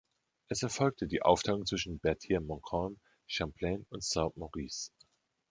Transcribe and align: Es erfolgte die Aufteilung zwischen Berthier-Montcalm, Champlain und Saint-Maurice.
Es 0.47 0.63
erfolgte 0.63 1.05
die 1.05 1.21
Aufteilung 1.21 1.67
zwischen 1.67 1.99
Berthier-Montcalm, 1.99 2.97
Champlain 3.27 3.85
und 3.91 4.03
Saint-Maurice. 4.03 4.89